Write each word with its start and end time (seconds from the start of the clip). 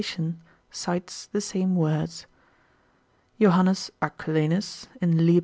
cites 0.71 1.27
the 1.27 1.39
same 1.41 1.75
words. 1.75 2.25
Jo. 3.39 3.51
Arculanus, 3.51 4.87
in 4.99 5.25
lib. 5.27 5.39